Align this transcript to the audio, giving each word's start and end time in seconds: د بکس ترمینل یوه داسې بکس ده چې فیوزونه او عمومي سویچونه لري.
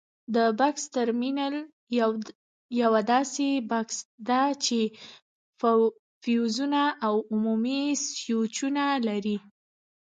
د 0.35 0.37
بکس 0.59 0.83
ترمینل 0.95 1.55
یوه 2.81 3.01
داسې 3.11 3.47
بکس 3.71 3.97
ده 4.27 4.43
چې 4.65 4.79
فیوزونه 6.23 6.81
او 7.05 7.15
عمومي 7.33 7.81
سویچونه 8.19 8.85
لري. 9.07 9.37